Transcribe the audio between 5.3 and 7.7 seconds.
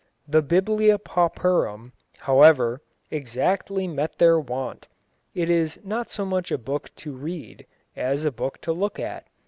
It is not so much a book to read,